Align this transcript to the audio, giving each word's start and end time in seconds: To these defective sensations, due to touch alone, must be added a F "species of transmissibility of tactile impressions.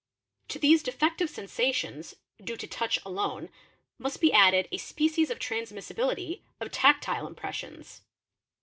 To 0.47 0.57
these 0.57 0.81
defective 0.81 1.29
sensations, 1.29 2.15
due 2.43 2.57
to 2.57 2.65
touch 2.65 2.97
alone, 3.05 3.49
must 3.99 4.19
be 4.19 4.33
added 4.33 4.67
a 4.71 4.75
F 4.77 4.81
"species 4.81 5.29
of 5.29 5.37
transmissibility 5.37 6.41
of 6.59 6.71
tactile 6.71 7.27
impressions. 7.27 8.01